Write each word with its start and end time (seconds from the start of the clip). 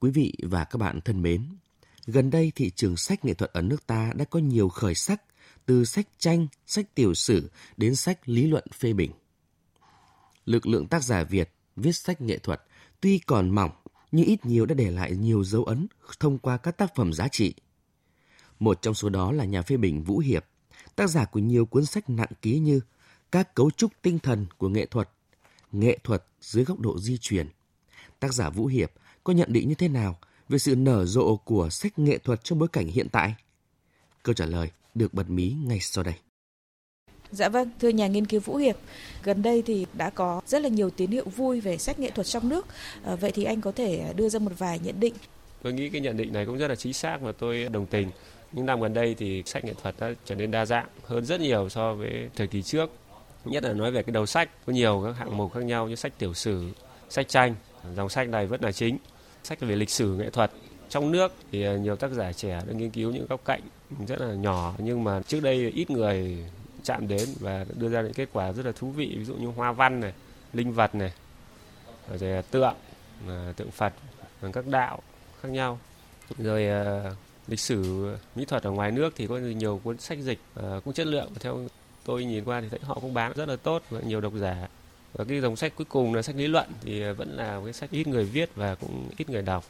Quý 0.00 0.10
vị 0.10 0.32
và 0.42 0.64
các 0.64 0.76
bạn 0.76 1.00
thân 1.00 1.22
mến, 1.22 1.46
gần 2.06 2.30
đây 2.30 2.52
thị 2.54 2.70
trường 2.70 2.96
sách 2.96 3.24
nghệ 3.24 3.34
thuật 3.34 3.52
ở 3.52 3.62
nước 3.62 3.86
ta 3.86 4.12
đã 4.16 4.24
có 4.24 4.38
nhiều 4.38 4.68
khởi 4.68 4.94
sắc, 4.94 5.22
từ 5.66 5.84
sách 5.84 6.08
tranh, 6.18 6.46
sách 6.66 6.94
tiểu 6.94 7.14
sử 7.14 7.50
đến 7.76 7.96
sách 7.96 8.28
lý 8.28 8.46
luận 8.46 8.64
phê 8.78 8.92
bình. 8.92 9.12
Lực 10.44 10.66
lượng 10.66 10.86
tác 10.86 11.04
giả 11.04 11.24
Việt 11.24 11.50
viết 11.76 11.92
sách 11.92 12.20
nghệ 12.20 12.38
thuật 12.38 12.62
tuy 13.00 13.18
còn 13.18 13.50
mỏng 13.50 13.70
nhưng 14.12 14.26
ít 14.26 14.46
nhiều 14.46 14.66
đã 14.66 14.74
để 14.74 14.90
lại 14.90 15.16
nhiều 15.16 15.44
dấu 15.44 15.64
ấn 15.64 15.86
thông 16.20 16.38
qua 16.38 16.56
các 16.56 16.78
tác 16.78 16.94
phẩm 16.94 17.12
giá 17.12 17.28
trị. 17.28 17.54
Một 18.58 18.82
trong 18.82 18.94
số 18.94 19.08
đó 19.08 19.32
là 19.32 19.44
nhà 19.44 19.62
phê 19.62 19.76
bình 19.76 20.02
Vũ 20.02 20.18
Hiệp, 20.18 20.44
tác 20.96 21.10
giả 21.10 21.24
của 21.24 21.40
nhiều 21.40 21.66
cuốn 21.66 21.84
sách 21.86 22.10
nặng 22.10 22.32
ký 22.42 22.58
như 22.58 22.80
Các 23.32 23.54
cấu 23.54 23.70
trúc 23.70 23.92
tinh 24.02 24.18
thần 24.18 24.46
của 24.58 24.68
nghệ 24.68 24.86
thuật, 24.86 25.10
Nghệ 25.72 25.98
thuật 26.04 26.24
dưới 26.40 26.64
góc 26.64 26.80
độ 26.80 26.98
di 26.98 27.18
truyền. 27.18 27.48
Tác 28.20 28.34
giả 28.34 28.50
Vũ 28.50 28.66
Hiệp 28.66 28.92
có 29.30 29.34
nhận 29.34 29.52
định 29.52 29.68
như 29.68 29.74
thế 29.74 29.88
nào 29.88 30.18
về 30.48 30.58
sự 30.58 30.76
nở 30.76 31.04
rộ 31.04 31.36
của 31.36 31.68
sách 31.70 31.98
nghệ 31.98 32.18
thuật 32.18 32.44
trong 32.44 32.58
bối 32.58 32.68
cảnh 32.72 32.86
hiện 32.86 33.08
tại? 33.08 33.34
Câu 34.22 34.34
trả 34.34 34.46
lời 34.46 34.70
được 34.94 35.14
bật 35.14 35.30
mí 35.30 35.54
ngay 35.64 35.78
sau 35.80 36.04
đây. 36.04 36.14
Dạ 37.30 37.48
vâng, 37.48 37.70
thưa 37.80 37.88
nhà 37.88 38.06
nghiên 38.06 38.26
cứu 38.26 38.40
Vũ 38.40 38.56
Hiệp, 38.56 38.76
gần 39.22 39.42
đây 39.42 39.62
thì 39.66 39.86
đã 39.92 40.10
có 40.10 40.40
rất 40.46 40.62
là 40.62 40.68
nhiều 40.68 40.90
tín 40.90 41.10
hiệu 41.10 41.24
vui 41.28 41.60
về 41.60 41.78
sách 41.78 41.98
nghệ 41.98 42.10
thuật 42.10 42.26
trong 42.26 42.48
nước. 42.48 42.66
À, 43.04 43.14
vậy 43.14 43.32
thì 43.34 43.44
anh 43.44 43.60
có 43.60 43.72
thể 43.72 44.12
đưa 44.16 44.28
ra 44.28 44.38
một 44.38 44.52
vài 44.58 44.78
nhận 44.78 45.00
định. 45.00 45.14
Tôi 45.62 45.72
nghĩ 45.72 45.88
cái 45.88 46.00
nhận 46.00 46.16
định 46.16 46.32
này 46.32 46.46
cũng 46.46 46.58
rất 46.58 46.68
là 46.68 46.74
chính 46.74 46.92
xác 46.92 47.18
và 47.20 47.32
tôi 47.32 47.68
đồng 47.68 47.86
tình. 47.86 48.10
Những 48.52 48.66
năm 48.66 48.80
gần 48.80 48.94
đây 48.94 49.14
thì 49.18 49.42
sách 49.46 49.64
nghệ 49.64 49.74
thuật 49.82 49.94
đã 50.00 50.10
trở 50.24 50.34
nên 50.34 50.50
đa 50.50 50.66
dạng 50.66 50.86
hơn 51.04 51.24
rất 51.24 51.40
nhiều 51.40 51.68
so 51.68 51.94
với 51.94 52.30
thời 52.36 52.46
kỳ 52.46 52.62
trước. 52.62 52.90
Nhất 53.44 53.64
là 53.64 53.72
nói 53.72 53.90
về 53.90 54.02
cái 54.02 54.12
đầu 54.12 54.26
sách 54.26 54.66
có 54.66 54.72
nhiều 54.72 55.02
các 55.04 55.12
hạng 55.12 55.36
mục 55.36 55.52
khác 55.54 55.64
nhau 55.64 55.88
như 55.88 55.94
sách 55.94 56.18
tiểu 56.18 56.34
sử, 56.34 56.72
sách 57.08 57.28
tranh. 57.28 57.54
Dòng 57.96 58.08
sách 58.08 58.28
này 58.28 58.46
vẫn 58.46 58.60
là 58.64 58.72
chính. 58.72 58.98
Sách 59.44 59.60
về 59.60 59.76
lịch 59.76 59.90
sử 59.90 60.14
nghệ 60.14 60.30
thuật. 60.30 60.50
Trong 60.88 61.12
nước 61.12 61.32
thì 61.52 61.78
nhiều 61.78 61.96
tác 61.96 62.10
giả 62.10 62.32
trẻ 62.32 62.60
đã 62.66 62.72
nghiên 62.72 62.90
cứu 62.90 63.10
những 63.10 63.26
góc 63.26 63.40
cạnh 63.44 63.60
rất 64.06 64.20
là 64.20 64.34
nhỏ, 64.34 64.74
nhưng 64.78 65.04
mà 65.04 65.22
trước 65.26 65.40
đây 65.40 65.70
ít 65.70 65.90
người 65.90 66.38
chạm 66.84 67.08
đến 67.08 67.28
và 67.40 67.66
đưa 67.74 67.88
ra 67.88 68.02
những 68.02 68.12
kết 68.12 68.28
quả 68.32 68.52
rất 68.52 68.66
là 68.66 68.72
thú 68.72 68.90
vị, 68.90 69.14
ví 69.18 69.24
dụ 69.24 69.34
như 69.34 69.46
hoa 69.46 69.72
văn 69.72 70.00
này, 70.00 70.12
linh 70.52 70.72
vật 70.72 70.94
này, 70.94 71.12
rồi 72.18 72.42
tượng 72.50 72.74
à, 73.28 73.52
tượng 73.56 73.70
phật 73.70 73.92
các 74.52 74.66
đạo 74.66 75.02
khác 75.42 75.48
nhau. 75.48 75.78
Rồi 76.38 76.66
à, 76.66 77.10
lịch 77.48 77.60
sử 77.60 78.08
mỹ 78.36 78.44
thuật 78.44 78.62
ở 78.62 78.70
ngoài 78.70 78.90
nước 78.90 79.12
thì 79.16 79.26
có 79.26 79.38
nhiều 79.38 79.80
cuốn 79.84 79.98
sách 79.98 80.18
dịch 80.18 80.38
à, 80.54 80.80
cũng 80.84 80.94
chất 80.94 81.06
lượng. 81.06 81.30
Theo 81.40 81.68
tôi 82.04 82.24
nhìn 82.24 82.44
qua 82.44 82.60
thì 82.60 82.68
thấy 82.68 82.80
họ 82.82 82.94
cũng 82.94 83.14
bán 83.14 83.32
rất 83.36 83.48
là 83.48 83.56
tốt 83.56 83.82
và 83.90 84.00
nhiều 84.00 84.20
độc 84.20 84.32
giả 84.36 84.68
và 85.12 85.24
cái 85.24 85.40
dòng 85.40 85.56
sách 85.56 85.72
cuối 85.76 85.86
cùng 85.88 86.14
là 86.14 86.22
sách 86.22 86.36
lý 86.36 86.46
luận 86.46 86.66
thì 86.80 87.12
vẫn 87.12 87.36
là 87.36 87.60
cái 87.64 87.72
sách 87.72 87.90
ít 87.90 88.06
người 88.06 88.24
viết 88.24 88.50
và 88.54 88.74
cũng 88.74 89.08
ít 89.16 89.30
người 89.30 89.42
đọc 89.42 89.64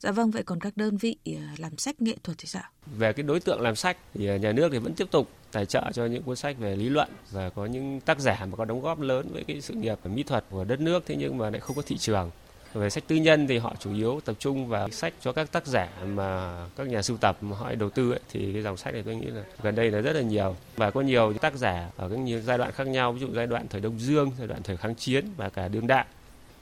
Dạ 0.00 0.10
vâng, 0.10 0.30
vậy 0.30 0.42
còn 0.42 0.60
các 0.60 0.76
đơn 0.76 0.96
vị 0.96 1.16
làm 1.56 1.76
sách 1.76 2.02
nghệ 2.02 2.16
thuật 2.22 2.38
thì 2.38 2.46
sao? 2.46 2.62
Về 2.86 3.12
cái 3.12 3.22
đối 3.22 3.40
tượng 3.40 3.60
làm 3.60 3.76
sách 3.76 3.96
thì 4.14 4.38
nhà 4.38 4.52
nước 4.52 4.68
thì 4.72 4.78
vẫn 4.78 4.94
tiếp 4.94 5.06
tục 5.10 5.28
tài 5.52 5.66
trợ 5.66 5.90
cho 5.94 6.06
những 6.06 6.22
cuốn 6.22 6.36
sách 6.36 6.58
về 6.58 6.76
lý 6.76 6.88
luận 6.88 7.08
và 7.30 7.50
có 7.50 7.66
những 7.66 8.00
tác 8.00 8.20
giả 8.20 8.46
mà 8.50 8.56
có 8.56 8.64
đóng 8.64 8.82
góp 8.82 9.00
lớn 9.00 9.28
với 9.32 9.44
cái 9.44 9.60
sự 9.60 9.74
nghiệp 9.74 9.98
mỹ 10.04 10.22
thuật 10.22 10.44
của 10.50 10.64
đất 10.64 10.80
nước 10.80 11.02
thế 11.06 11.16
nhưng 11.16 11.38
mà 11.38 11.50
lại 11.50 11.60
không 11.60 11.76
có 11.76 11.82
thị 11.82 11.98
trường 11.98 12.30
về 12.74 12.90
sách 12.90 13.04
tư 13.06 13.16
nhân 13.16 13.46
thì 13.46 13.58
họ 13.58 13.74
chủ 13.80 13.94
yếu 13.94 14.20
tập 14.24 14.36
trung 14.38 14.68
vào 14.68 14.90
sách 14.90 15.14
cho 15.20 15.32
các 15.32 15.52
tác 15.52 15.66
giả 15.66 15.88
mà 16.06 16.56
các 16.76 16.88
nhà 16.88 17.02
sưu 17.02 17.16
tập 17.16 17.38
mà 17.40 17.56
họ 17.56 17.74
đầu 17.74 17.90
tư 17.90 18.10
ấy, 18.10 18.20
thì 18.30 18.52
cái 18.52 18.62
dòng 18.62 18.76
sách 18.76 18.94
này 18.94 19.02
tôi 19.02 19.14
nghĩ 19.14 19.26
là 19.26 19.42
gần 19.62 19.74
đây 19.74 19.90
là 19.90 20.00
rất 20.00 20.12
là 20.12 20.22
nhiều. 20.22 20.56
Và 20.76 20.90
có 20.90 21.00
nhiều 21.00 21.32
tác 21.32 21.54
giả 21.54 21.90
ở 21.96 22.08
các 22.08 22.18
nhiều 22.18 22.40
giai 22.40 22.58
đoạn 22.58 22.72
khác 22.72 22.86
nhau 22.86 23.12
ví 23.12 23.20
dụ 23.20 23.28
giai 23.34 23.46
đoạn 23.46 23.68
thời 23.68 23.80
Đông 23.80 24.00
Dương, 24.00 24.32
giai 24.38 24.46
đoạn 24.46 24.62
thời 24.62 24.76
kháng 24.76 24.94
chiến 24.94 25.24
và 25.36 25.48
cả 25.48 25.68
đương 25.68 25.86
đại. 25.86 26.04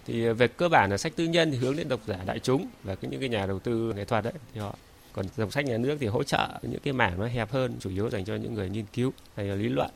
Thì 0.07 0.29
về 0.29 0.48
cơ 0.48 0.69
bản 0.69 0.91
là 0.91 0.97
sách 0.97 1.13
tư 1.17 1.25
nhân 1.25 1.51
thì 1.51 1.57
hướng 1.57 1.77
đến 1.77 1.89
độc 1.89 2.01
giả 2.07 2.19
đại 2.27 2.39
chúng 2.39 2.69
và 2.85 2.95
cái 2.95 3.11
những 3.11 3.20
cái 3.20 3.29
nhà 3.29 3.47
đầu 3.47 3.59
tư 3.59 3.93
nghệ 3.97 4.05
thuật 4.05 4.25
đấy 4.25 4.33
thì 4.55 4.61
họ 4.61 4.75
còn 5.13 5.27
dòng 5.37 5.51
sách 5.51 5.65
nhà 5.65 5.79
nước 5.79 5.97
thì 6.01 6.07
hỗ 6.07 6.23
trợ 6.23 6.48
những 6.63 6.81
cái 6.81 6.93
mảng 6.93 7.20
nó 7.20 7.27
hẹp 7.27 7.53
hơn 7.53 7.77
chủ 7.81 7.91
yếu 7.91 8.11
dành 8.11 8.25
cho 8.25 8.35
những 8.35 8.55
người 8.55 8.70
nghiên 8.70 8.85
cứu 8.93 9.13
hay 9.37 9.47
là 9.47 9.55
lý 9.55 9.69
luận. 9.69 9.91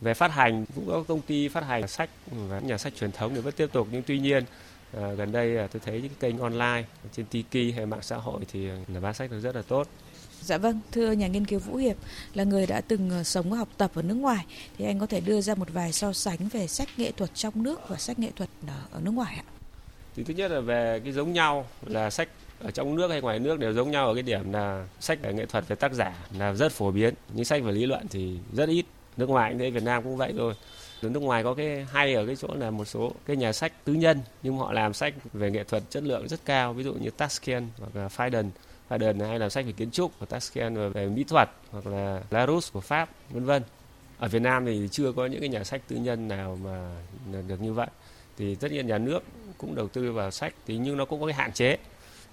Về 0.00 0.14
phát 0.14 0.32
hành 0.32 0.66
cũng 0.74 0.86
có 0.88 1.04
công 1.08 1.20
ty 1.20 1.48
phát 1.48 1.64
hành 1.64 1.88
sách 1.88 2.10
và 2.30 2.60
nhà 2.60 2.78
sách 2.78 2.92
truyền 3.00 3.12
thống 3.12 3.34
thì 3.34 3.40
vẫn 3.40 3.54
tiếp 3.56 3.68
tục. 3.72 3.88
Nhưng 3.90 4.02
tuy 4.02 4.18
nhiên 4.18 4.44
à, 4.96 5.12
gần 5.12 5.32
đây 5.32 5.56
à, 5.56 5.66
tôi 5.72 5.80
thấy 5.84 6.00
những 6.02 6.12
kênh 6.20 6.38
online 6.38 6.84
trên 7.12 7.26
Tiki 7.26 7.74
hay 7.76 7.86
mạng 7.86 8.02
xã 8.02 8.16
hội 8.16 8.40
thì 8.52 8.68
là 8.88 9.00
bán 9.00 9.14
sách 9.14 9.30
được 9.30 9.40
rất 9.40 9.56
là 9.56 9.62
tốt. 9.62 9.88
Dạ 10.40 10.58
vâng, 10.58 10.80
thưa 10.92 11.12
nhà 11.12 11.26
nghiên 11.26 11.44
cứu 11.44 11.58
Vũ 11.58 11.76
Hiệp 11.76 11.96
là 12.34 12.44
người 12.44 12.66
đã 12.66 12.80
từng 12.80 13.10
ờ, 13.10 13.22
sống 13.22 13.50
và 13.50 13.58
học 13.58 13.68
tập 13.76 13.90
ở 13.94 14.02
nước 14.02 14.14
ngoài 14.14 14.44
thì 14.78 14.84
anh 14.84 14.98
có 14.98 15.06
thể 15.06 15.20
đưa 15.20 15.40
ra 15.40 15.54
một 15.54 15.68
vài 15.72 15.92
so 15.92 16.12
sánh 16.12 16.48
về 16.48 16.66
sách 16.66 16.88
nghệ 16.96 17.12
thuật 17.12 17.34
trong 17.34 17.62
nước 17.62 17.80
và 17.88 17.96
sách 17.96 18.18
nghệ 18.18 18.30
thuật 18.36 18.48
ở 18.90 19.00
nước 19.00 19.10
ngoài 19.10 19.34
ạ? 19.36 19.44
Thì 20.16 20.24
thứ 20.24 20.34
nhất 20.34 20.50
là 20.50 20.60
về 20.60 21.00
cái 21.04 21.12
giống 21.12 21.32
nhau 21.32 21.66
là 21.86 22.10
sách 22.10 22.28
ở 22.60 22.70
trong 22.70 22.96
nước 22.96 23.10
hay 23.10 23.20
ngoài 23.20 23.38
nước 23.38 23.58
đều 23.58 23.72
giống 23.72 23.90
nhau 23.90 24.06
ở 24.06 24.14
cái 24.14 24.22
điểm 24.22 24.52
là 24.52 24.86
sách 25.00 25.18
về 25.22 25.32
nghệ 25.32 25.46
thuật 25.46 25.68
về 25.68 25.76
tác 25.76 25.92
giả 25.92 26.14
là 26.38 26.52
rất 26.52 26.72
phổ 26.72 26.90
biến. 26.90 27.14
Nhưng 27.34 27.44
sách 27.44 27.62
về 27.62 27.72
lý 27.72 27.86
luận 27.86 28.08
thì 28.10 28.38
rất 28.52 28.68
ít 28.68 28.84
nước 29.16 29.28
ngoài 29.28 29.50
cũng 29.50 29.58
thế 29.58 29.70
Việt 29.70 29.82
Nam 29.82 30.02
cũng 30.02 30.16
vậy 30.16 30.34
thôi 30.36 30.54
nước 31.02 31.20
ngoài 31.20 31.44
có 31.44 31.54
cái 31.54 31.86
hay 31.92 32.14
ở 32.14 32.26
cái 32.26 32.36
chỗ 32.36 32.48
là 32.54 32.70
một 32.70 32.84
số 32.84 33.12
cái 33.26 33.36
nhà 33.36 33.52
sách 33.52 33.72
tư 33.84 33.92
nhân, 33.92 34.20
nhưng 34.42 34.56
họ 34.56 34.72
làm 34.72 34.92
sách 34.92 35.14
về 35.32 35.50
nghệ 35.50 35.64
thuật 35.64 35.82
chất 35.90 36.02
lượng 36.02 36.28
rất 36.28 36.40
cao, 36.44 36.72
ví 36.72 36.84
dụ 36.84 36.94
như 36.94 37.10
Tasken 37.10 37.68
hoặc 37.78 37.96
là 37.96 38.08
Fiden 38.08 38.50
Fiden 38.88 39.28
hay 39.28 39.38
làm 39.38 39.50
sách 39.50 39.66
về 39.66 39.72
kiến 39.72 39.90
trúc 39.90 40.18
của 40.18 40.26
Tasken 40.26 40.92
về 40.92 41.06
mỹ 41.06 41.24
thuật 41.24 41.48
hoặc 41.70 41.86
là 41.86 42.22
Larousse 42.30 42.70
của 42.72 42.80
Pháp, 42.80 43.08
vân 43.30 43.44
vân. 43.44 43.62
Ở 44.18 44.28
Việt 44.28 44.42
Nam 44.42 44.66
thì 44.66 44.88
chưa 44.90 45.12
có 45.12 45.26
những 45.26 45.40
cái 45.40 45.48
nhà 45.48 45.64
sách 45.64 45.82
tư 45.88 45.96
nhân 45.96 46.28
nào 46.28 46.58
mà 46.64 46.90
được 47.48 47.62
như 47.62 47.72
vậy. 47.72 47.86
Thì 48.36 48.54
tất 48.54 48.72
nhiên 48.72 48.86
nhà 48.86 48.98
nước 48.98 49.20
cũng 49.58 49.74
đầu 49.74 49.88
tư 49.88 50.12
vào 50.12 50.30
sách, 50.30 50.54
thì 50.66 50.76
nhưng 50.76 50.96
nó 50.96 51.04
cũng 51.04 51.20
có 51.20 51.26
cái 51.26 51.34
hạn 51.34 51.52
chế. 51.52 51.76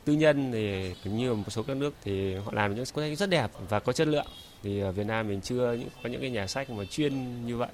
Tư 0.06 0.14
nhân 0.14 0.52
thì 0.52 0.94
như 1.04 1.34
một 1.34 1.50
số 1.50 1.64
các 1.64 1.78
nước 1.78 1.94
thì 2.04 2.36
họ 2.36 2.52
làm 2.56 2.76
những 2.76 2.86
cuốn 2.94 3.10
sách 3.10 3.18
rất 3.18 3.30
đẹp 3.30 3.52
và 3.70 3.80
có 3.80 3.94
chất 3.94 4.08
lượng. 4.08 4.28
Thì 4.64 4.80
ở 4.80 4.92
Việt 4.92 5.08
Nam 5.08 5.28
mình 5.28 5.42
chưa 5.42 5.78
có 6.04 6.10
những 6.10 6.22
cái 6.22 6.30
nhà 6.30 6.48
sách 6.48 6.70
mà 6.70 6.84
chuyên 6.86 7.46
như 7.46 7.58
vậy. 7.58 7.70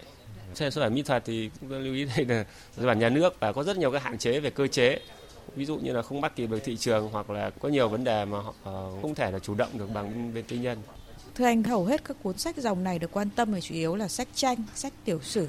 Xe 0.56 0.70
xuất 0.70 0.82
bản 0.82 0.94
mỹ 0.94 1.02
thuật 1.02 1.26
thì 1.26 1.50
cũng 1.60 1.70
lưu 1.70 1.94
ý 1.94 2.06
đây 2.06 2.26
là 2.26 2.46
xuất 2.76 2.88
bản 2.88 3.00
nhà 3.00 3.10
nước 3.10 3.40
và 3.40 3.54
có 3.54 3.64
rất 3.64 3.78
nhiều 3.78 3.92
các 3.92 4.04
hạn 4.04 4.18
chế 4.18 4.40
về 4.40 4.50
cơ 4.50 4.68
chế. 4.68 5.00
Ví 5.56 5.66
dụ 5.66 5.78
như 5.78 5.94
là 5.94 6.02
không 6.02 6.22
bắt 6.22 6.36
kịp 6.36 6.48
được 6.48 6.60
thị 6.64 6.78
trường 6.78 7.10
hoặc 7.12 7.30
là 7.30 7.50
có 7.50 7.70
nhiều 7.70 7.90
vấn 7.90 8.04
đề 8.04 8.26
mà 8.26 8.42
họ 8.42 8.54
ờ, 8.64 8.92
không 9.02 9.16
thể 9.16 9.32
là 9.32 9.40
chủ 9.40 9.56
động 9.56 9.70
được 9.78 9.90
bằng 9.94 10.34
bên 10.34 10.44
tư 10.48 10.58
nhân. 10.58 10.78
Thưa 11.36 11.46
anh, 11.46 11.64
hầu 11.64 11.86
hết 11.86 12.06
các 12.06 12.18
cuốn 12.24 12.38
sách 12.38 12.58
dòng 12.58 12.84
này 12.84 13.00
được 13.00 13.12
quan 13.12 13.30
tâm 13.30 13.54
thì 13.54 13.62
chủ 13.62 13.76
yếu 13.76 13.96
là 13.96 14.08
sách 14.08 14.28
tranh, 14.36 14.58
sách 14.76 14.94
tiểu 15.06 15.20
sử 15.22 15.48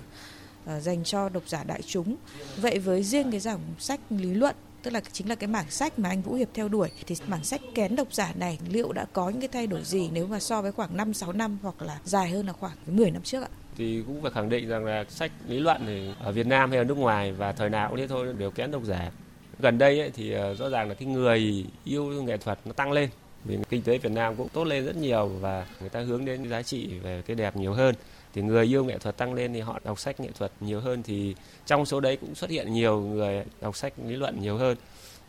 ờ, 0.66 0.80
dành 0.80 1.04
cho 1.04 1.28
độc 1.28 1.42
giả 1.46 1.64
đại 1.64 1.82
chúng. 1.82 2.16
Vậy 2.56 2.78
với 2.78 3.02
riêng 3.02 3.30
cái 3.30 3.40
dòng 3.40 3.60
sách 3.78 4.00
lý 4.10 4.34
luận, 4.34 4.56
tức 4.82 4.90
là 4.90 5.00
chính 5.12 5.28
là 5.28 5.34
cái 5.34 5.48
mảng 5.48 5.70
sách 5.70 5.98
mà 5.98 6.08
anh 6.08 6.22
Vũ 6.22 6.34
Hiệp 6.34 6.48
theo 6.54 6.68
đuổi, 6.68 6.90
thì 7.06 7.14
mảng 7.26 7.44
sách 7.44 7.60
kén 7.74 7.96
độc 7.96 8.14
giả 8.14 8.32
này 8.34 8.58
liệu 8.68 8.92
đã 8.92 9.06
có 9.12 9.30
những 9.30 9.40
cái 9.40 9.48
thay 9.48 9.66
đổi 9.66 9.84
gì 9.84 10.08
nếu 10.12 10.26
mà 10.26 10.40
so 10.40 10.62
với 10.62 10.72
khoảng 10.72 10.96
5 10.96 11.14
6 11.14 11.32
năm 11.32 11.58
hoặc 11.62 11.82
là 11.82 11.98
dài 12.04 12.30
hơn 12.30 12.46
là 12.46 12.52
khoảng 12.52 12.76
10 12.86 13.10
năm 13.10 13.22
trước 13.22 13.42
ạ? 13.42 13.48
Thì 13.76 14.02
cũng 14.06 14.22
phải 14.22 14.30
khẳng 14.30 14.48
định 14.48 14.68
rằng 14.68 14.84
là 14.84 15.04
sách 15.08 15.32
lý 15.48 15.60
luận 15.60 15.82
thì 15.86 16.10
ở 16.20 16.32
Việt 16.32 16.46
Nam 16.46 16.70
hay 16.70 16.78
ở 16.78 16.84
nước 16.84 16.96
ngoài 16.96 17.32
và 17.32 17.52
thời 17.52 17.70
nào 17.70 17.88
cũng 17.88 17.98
thế 17.98 18.06
thôi 18.06 18.34
đều 18.38 18.50
kén 18.50 18.70
độc 18.70 18.82
giả. 18.84 19.10
Gần 19.58 19.78
đây 19.78 20.00
ấy, 20.00 20.10
thì 20.10 20.32
ờ, 20.32 20.54
rõ 20.54 20.68
ràng 20.68 20.88
là 20.88 20.94
cái 20.94 21.08
người 21.08 21.66
yêu 21.84 22.04
nghệ 22.04 22.36
thuật 22.36 22.58
nó 22.64 22.72
tăng 22.72 22.92
lên 22.92 23.08
vì 23.44 23.58
kinh 23.68 23.82
tế 23.82 23.98
Việt 23.98 24.12
Nam 24.12 24.36
cũng 24.36 24.48
tốt 24.48 24.64
lên 24.64 24.84
rất 24.84 24.96
nhiều 24.96 25.26
và 25.26 25.66
người 25.80 25.88
ta 25.88 26.00
hướng 26.00 26.24
đến 26.24 26.48
giá 26.48 26.62
trị 26.62 26.98
về 27.02 27.22
cái 27.26 27.36
đẹp 27.36 27.56
nhiều 27.56 27.72
hơn. 27.72 27.94
Thì 28.34 28.42
người 28.42 28.66
yêu 28.66 28.84
nghệ 28.84 28.98
thuật 28.98 29.16
tăng 29.16 29.34
lên 29.34 29.52
thì 29.52 29.60
họ 29.60 29.80
đọc 29.84 29.98
sách 29.98 30.20
nghệ 30.20 30.28
thuật 30.38 30.52
nhiều 30.60 30.80
hơn 30.80 31.02
thì 31.02 31.34
trong 31.66 31.86
số 31.86 32.00
đấy 32.00 32.16
cũng 32.16 32.34
xuất 32.34 32.50
hiện 32.50 32.72
nhiều 32.72 33.00
người 33.00 33.44
đọc 33.60 33.76
sách 33.76 33.92
lý 34.06 34.16
luận 34.16 34.40
nhiều 34.40 34.56
hơn. 34.56 34.76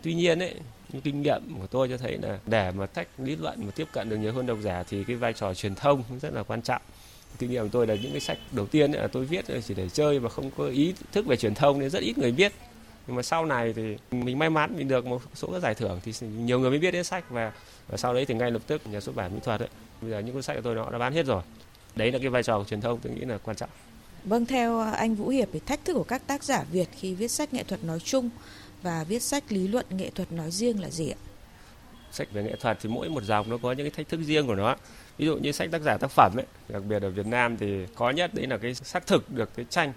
Tuy 0.02 0.14
nhiên 0.14 0.40
ấy 0.40 0.56
kinh 1.04 1.22
nghiệm 1.22 1.42
của 1.60 1.68
tôi 1.68 1.90
cho 1.90 1.98
thấy 1.98 2.18
là 2.18 2.40
để 2.46 2.72
mà 2.72 2.88
sách 2.96 3.08
lý 3.18 3.36
luận 3.36 3.60
mà 3.66 3.72
tiếp 3.76 3.88
cận 3.94 4.10
được 4.10 4.18
nhiều 4.18 4.34
hơn 4.34 4.46
độc 4.46 4.58
giả 4.62 4.84
thì 4.84 5.04
cái 5.04 5.16
vai 5.16 5.34
trò 5.34 5.54
truyền 5.54 5.76
thông 5.76 6.04
rất 6.22 6.34
là 6.34 6.44
quan 6.44 6.62
trọng 6.62 6.82
kinh 7.40 7.52
nghiệm 7.52 7.64
của 7.64 7.70
tôi 7.72 7.88
là 7.88 7.96
những 7.96 8.12
cái 8.12 8.22
sách 8.22 8.38
đầu 8.52 8.66
tiên 8.66 8.92
là 8.92 9.08
tôi 9.08 9.26
viết 9.26 9.46
chỉ 9.68 9.74
để 9.74 9.90
chơi 9.90 10.20
và 10.20 10.30
không 10.30 10.52
có 10.58 10.66
ý 10.66 10.94
thức 11.12 11.26
về 11.26 11.36
truyền 11.36 11.56
thông 11.56 11.80
nên 11.80 11.90
rất 11.90 12.02
ít 12.02 12.18
người 12.18 12.32
biết. 12.32 12.54
Nhưng 13.08 13.16
mà 13.16 13.24
sau 13.24 13.46
này 13.46 13.74
thì 13.74 13.98
mình 14.12 14.40
may 14.40 14.50
mắn 14.50 14.78
mình 14.78 14.88
được 14.88 15.06
một 15.06 15.22
số 15.36 15.50
các 15.52 15.62
giải 15.62 15.76
thưởng 15.76 16.00
thì 16.04 16.14
nhiều 16.28 16.60
người 16.60 16.70
mới 16.70 16.80
biết 16.80 16.92
đến 16.92 17.04
sách 17.04 17.30
và, 17.30 17.52
và 17.88 17.98
sau 17.98 18.14
đấy 18.14 18.26
thì 18.26 18.34
ngay 18.34 18.52
lập 18.52 18.62
tức 18.68 18.82
nhà 18.88 19.00
xuất 19.00 19.16
bản 19.16 19.34
mỹ 19.34 19.40
thuật 19.44 19.60
ấy. 19.60 19.70
Bây 20.02 20.12
giờ 20.12 20.20
những 20.20 20.34
cuốn 20.34 20.44
sách 20.44 20.56
của 20.56 20.62
tôi 20.62 20.76
nó 20.76 20.90
đã 20.90 20.98
bán 20.98 21.14
hết 21.14 21.26
rồi. 21.26 21.44
Đấy 21.96 22.12
là 22.12 22.20
cái 22.20 22.30
vai 22.30 22.44
trò 22.44 22.60
của 22.60 22.66
truyền 22.66 22.82
thông 22.82 23.00
tôi 23.00 23.14
nghĩ 23.14 23.26
là 23.26 23.38
quan 23.38 23.58
trọng. 23.58 23.70
Vâng 24.24 24.46
theo 24.46 24.80
anh 24.80 25.16
Vũ 25.16 25.28
Hiệp 25.28 25.50
thì 25.54 25.60
thách 25.60 25.86
thức 25.86 25.94
của 25.94 26.04
các 26.04 26.28
tác 26.28 26.44
giả 26.44 26.66
Việt 26.72 26.90
khi 27.00 27.14
viết 27.14 27.28
sách 27.28 27.54
nghệ 27.54 27.64
thuật 27.64 27.84
nói 27.84 28.00
chung 28.00 28.30
và 28.82 29.04
viết 29.04 29.22
sách 29.22 29.44
lý 29.50 29.68
luận 29.68 29.86
nghệ 29.90 30.10
thuật 30.10 30.32
nói 30.32 30.52
riêng 30.52 30.82
là 30.82 30.90
gì 30.90 31.10
ạ? 31.10 31.18
Sách 32.14 32.28
về 32.32 32.44
nghệ 32.44 32.56
thuật 32.56 32.78
thì 32.82 32.90
mỗi 32.90 33.10
một 33.10 33.24
dòng 33.24 33.50
nó 33.50 33.58
có 33.58 33.72
những 33.72 33.86
cái 33.86 33.92
thách 33.92 34.10
thức 34.10 34.20
riêng 34.22 34.48
của 34.48 34.56
nó. 34.56 34.76
Ví 35.18 35.26
dụ 35.26 35.38
như 35.38 35.52
sách 35.52 35.72
tác 35.72 35.82
giả 35.82 35.98
tác 35.98 36.12
phẩm 36.12 36.32
ấy, 36.38 36.46
đặc 36.70 36.84
biệt 36.84 37.02
ở 37.02 37.10
Việt 37.10 37.28
Nam 37.28 37.58
thì 37.58 37.86
có 37.96 38.10
nhất 38.10 38.32
đấy 38.34 38.48
là 38.48 38.58
cái 38.58 38.74
xác 38.74 39.08
thực 39.08 39.32
được 39.32 39.50
cái 39.56 39.66
tranh 39.70 39.94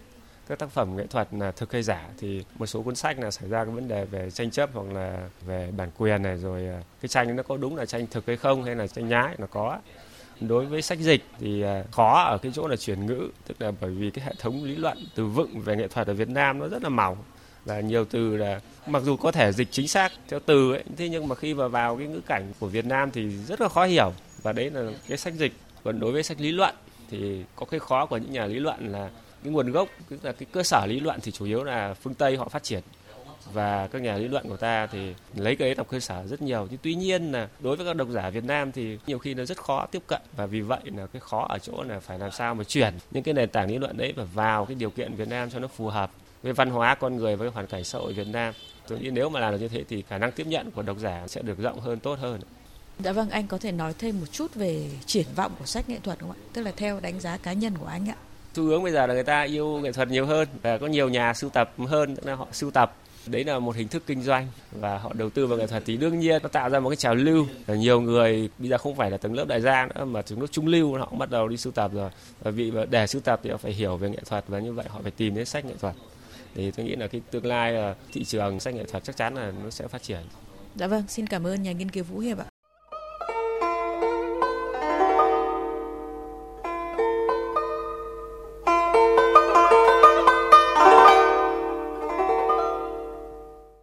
các 0.49 0.59
tác 0.59 0.71
phẩm 0.71 0.97
nghệ 0.97 1.07
thuật 1.07 1.29
là 1.31 1.51
thực 1.51 1.73
hay 1.73 1.83
giả. 1.83 2.09
Thì 2.19 2.45
một 2.59 2.67
số 2.67 2.83
cuốn 2.83 2.95
sách 2.95 3.19
là 3.19 3.31
xảy 3.31 3.49
ra 3.49 3.65
cái 3.65 3.75
vấn 3.75 3.89
đề 3.89 4.05
về 4.05 4.31
tranh 4.31 4.51
chấp 4.51 4.71
hoặc 4.73 4.93
là 4.93 5.29
về 5.47 5.71
bản 5.77 5.91
quyền 5.99 6.23
này, 6.23 6.37
rồi 6.37 6.67
à, 6.67 6.83
cái 7.01 7.09
tranh 7.09 7.37
nó 7.37 7.43
có 7.43 7.57
đúng 7.57 7.77
là 7.77 7.87
tranh 7.87 8.07
thực 8.07 8.27
hay 8.27 8.37
không 8.37 8.65
hay 8.65 8.75
là 8.75 8.87
tranh 8.87 9.09
nhái, 9.09 9.35
nó 9.39 9.47
có. 9.47 9.79
Đối 10.41 10.67
với 10.67 10.83
sách 10.83 10.99
dịch 10.99 11.25
thì 11.39 11.63
à, 11.63 11.85
khó 11.93 12.23
ở 12.23 12.39
cái 12.39 12.53
chỗ 12.55 12.69
là 12.69 12.77
chuyển 12.77 13.07
ngữ, 13.07 13.29
tức 13.47 13.63
là 13.63 13.73
bởi 13.81 13.91
vì 13.91 14.11
cái 14.11 14.25
hệ 14.25 14.33
thống 14.39 14.65
lý 14.65 14.77
luận 14.77 14.99
từ 15.15 15.27
vựng 15.27 15.61
về 15.61 15.77
nghệ 15.77 15.89
thuật 15.89 16.07
ở 16.07 16.15
Việt 16.15 16.29
Nam 16.29 16.59
nó 16.59 16.69
rất 16.69 16.83
là 16.83 16.89
mỏng 16.89 17.17
và 17.67 17.81
nhiều 17.81 18.05
từ 18.05 18.37
là 18.37 18.61
mặc 18.87 19.03
dù 19.03 19.17
có 19.17 19.33
thể 19.33 19.53
dịch 19.53 19.69
chính 19.71 19.89
xác 19.89 20.13
theo 20.29 20.41
từ 20.47 20.73
ấy, 20.73 20.85
thế 20.97 21.09
nhưng 21.09 21.29
mà 21.29 21.35
khi 21.35 21.55
mà 21.55 21.69
vào 21.69 21.97
cái 21.97 22.07
ngữ 22.07 22.21
cảnh 22.27 22.53
của 22.61 22.67
Việt 22.67 22.85
Nam 22.85 23.11
thì 23.11 23.29
rất 23.29 23.61
là 23.61 23.69
khó 23.69 23.85
hiểu. 23.85 24.13
Và 24.43 24.53
đấy 24.53 24.71
là 24.71 24.91
cái 25.09 25.19
sách 25.19 25.35
dịch. 25.35 25.53
Còn 25.85 26.01
đối 26.01 26.13
với 26.13 26.23
sách 26.23 26.41
lý 26.41 26.53
luận 26.53 26.75
thì 27.11 27.43
có 27.57 27.67
cái 27.67 27.81
khó 27.81 28.07
của 28.07 28.17
những 28.17 28.33
nhà 28.33 28.47
lý 28.47 28.59
luận 28.59 28.93
là 28.93 29.11
cái 29.45 29.53
nguồn 29.53 29.73
gốc, 29.73 29.89
tức 30.09 30.25
là 30.25 30.33
cái 30.33 30.47
cơ 30.53 30.63
sở 30.63 30.87
lý 30.87 31.01
luận 31.01 31.21
thì 31.23 31.33
chủ 31.33 31.45
yếu 31.45 31.65
là 31.65 31.95
phương 31.95 32.15
Tây 32.15 32.37
họ 32.37 32.49
phát 32.49 32.63
triển. 32.63 32.83
Và 33.53 33.87
các 33.87 34.03
nhà 34.03 34.17
lý 34.17 34.29
luận 34.29 34.49
của 34.49 34.57
ta 34.57 34.87
thì 34.87 35.15
lấy 35.35 35.57
cái 35.57 35.69
ấy 35.69 35.75
làm 35.75 35.87
cơ 35.87 36.01
sở 36.01 36.27
rất 36.27 36.43
nhiều. 36.43 36.67
Nhưng 36.71 36.79
tuy 36.83 36.95
nhiên 36.95 37.33
là 37.33 37.49
đối 37.61 37.77
với 37.77 37.87
các 37.87 37.97
độc 37.97 38.09
giả 38.11 38.31
Việt 38.31 38.45
Nam 38.45 38.73
thì 38.73 38.99
nhiều 39.07 39.19
khi 39.19 39.35
nó 39.35 39.45
rất 39.45 39.59
khó 39.59 39.87
tiếp 39.87 40.03
cận. 40.07 40.21
Và 40.37 40.47
vì 40.47 40.61
vậy 40.61 40.81
là 40.97 41.07
cái 41.07 41.21
khó 41.21 41.47
ở 41.49 41.59
chỗ 41.59 41.83
là 41.83 42.01
phải 42.01 42.19
làm 42.19 42.31
sao 42.31 42.55
mà 42.55 42.65
chuyển 42.65 42.95
những 43.11 43.23
cái 43.23 43.35
nền 43.35 43.49
tảng 43.49 43.71
lý 43.71 43.79
luận 43.79 43.97
đấy 43.97 44.13
và 44.17 44.25
vào 44.25 44.65
cái 44.65 44.75
điều 44.75 44.91
kiện 44.91 45.15
Việt 45.15 45.29
Nam 45.29 45.51
cho 45.51 45.59
nó 45.59 45.69
phù 45.69 45.89
hợp 45.89 46.11
với 46.43 46.53
văn 46.53 46.71
hóa 46.71 46.95
con 46.95 47.17
người 47.17 47.37
với 47.37 47.49
hoàn 47.49 47.67
cảnh 47.67 47.85
xã 47.85 47.99
hội 47.99 48.13
Việt 48.13 48.27
Nam. 48.27 48.55
Tôi 48.89 48.99
nghĩ 49.01 49.11
nếu 49.11 49.29
mà 49.29 49.41
làm 49.41 49.53
được 49.53 49.59
như 49.61 49.69
thế 49.69 49.85
thì 49.89 50.03
khả 50.09 50.19
năng 50.19 50.33
tiếp 50.33 50.47
nhận 50.47 50.71
của 50.71 50.83
độc 50.83 50.99
giả 50.99 51.25
sẽ 51.29 51.43
được 51.43 51.59
rộng 51.59 51.81
hơn 51.81 51.99
tốt 51.99 52.19
hơn. 52.19 52.41
Dạ 52.99 53.13
vâng, 53.13 53.31
anh 53.31 53.47
có 53.47 53.59
thể 53.59 53.73
nói 53.73 53.95
thêm 53.99 54.21
một 54.21 54.27
chút 54.33 54.55
về 54.55 54.91
triển 55.07 55.27
vọng 55.37 55.53
của 55.59 55.67
sách 55.67 55.89
nghệ 55.89 55.99
thuật 56.03 56.19
không 56.19 56.31
ạ? 56.31 56.37
Tức 56.53 56.63
là 56.63 56.73
theo 56.77 57.01
đánh 57.01 57.21
giá 57.21 57.37
cá 57.37 57.53
nhân 57.53 57.79
của 57.79 57.87
anh 57.87 58.11
ạ. 58.11 58.17
Xu 58.55 58.63
hướng 58.63 58.83
bây 58.83 58.93
giờ 58.93 59.07
là 59.07 59.15
người 59.15 59.23
ta 59.23 59.43
yêu 59.43 59.81
nghệ 59.83 59.93
thuật 59.93 60.09
nhiều 60.09 60.27
hơn 60.27 60.49
và 60.63 60.79
có 60.79 60.87
nhiều 60.87 61.09
nhà 61.09 61.35
sưu 61.35 61.51
tập 61.51 61.73
hơn, 61.79 62.17
tức 62.17 62.27
là 62.27 62.35
họ 62.35 62.47
sưu 62.53 62.71
tập. 62.71 62.97
Đấy 63.27 63.45
là 63.45 63.59
một 63.59 63.77
hình 63.77 63.89
thức 63.89 64.03
kinh 64.07 64.23
doanh 64.23 64.47
và 64.73 64.99
họ 64.99 65.13
đầu 65.13 65.31
tư 65.31 65.47
vào 65.47 65.59
nghệ 65.59 65.67
thuật. 65.67 65.83
Thì 65.87 65.97
đương 65.97 66.21
nhiên 66.21 66.43
nó 66.43 66.49
tạo 66.49 66.71
ra 66.71 66.81
một 66.81 66.91
cái 66.91 66.97
trào 66.97 67.15
lưu. 67.15 67.47
Là 67.67 67.75
nhiều 67.75 68.01
người 68.01 68.51
bây 68.59 68.69
giờ 68.69 68.79
không 68.79 68.97
phải 68.97 69.11
là 69.11 69.17
tầng 69.17 69.35
lớp 69.35 69.45
đại 69.49 69.61
gia 69.61 69.87
nữa 69.87 70.05
mà 70.05 70.23
tầng 70.23 70.41
lớp 70.41 70.47
trung 70.51 70.67
lưu 70.67 70.99
họ 70.99 71.07
cũng 71.07 71.19
bắt 71.19 71.31
đầu 71.31 71.49
đi 71.49 71.57
sưu 71.57 71.73
tập 71.73 71.91
rồi. 71.95 72.11
Và 72.43 72.51
vì 72.51 72.73
để 72.91 73.07
sưu 73.07 73.21
tập 73.21 73.41
thì 73.43 73.51
họ 73.51 73.57
phải 73.57 73.73
hiểu 73.73 73.97
về 73.97 74.11
nghệ 74.11 74.21
thuật 74.27 74.45
và 74.49 74.59
như 74.59 74.73
vậy 74.73 74.87
họ 74.89 75.01
phải 75.03 75.11
tìm 75.11 75.35
đến 75.35 75.45
sách 75.45 75.65
nghệ 75.65 75.75
thuật 75.81 75.95
thì 76.57 76.71
tôi 76.71 76.87
nghĩ 76.87 76.97
là 76.97 77.07
cái 77.07 77.21
tương 77.31 77.47
lai 77.47 77.77
ờ, 77.77 77.95
thị 78.13 78.25
trường 78.25 78.61
sách 78.61 78.75
nghệ 78.75 78.85
thuật 78.85 79.05
chắc 79.05 79.17
chắn 79.17 79.35
là 79.35 79.53
nó 79.65 79.71
sẽ 79.71 79.89
phát 79.89 80.03
triển 80.03 80.21
Dạ 80.77 80.87
vâng, 80.87 81.03
xin 81.09 81.27
cảm 81.27 81.47
ơn 81.47 81.63
nhà 81.63 81.73
nghiên 81.73 81.91
cứu 81.91 82.05
Vũ 82.05 82.19
Hiệp 82.19 82.39
ạ. 82.39 82.47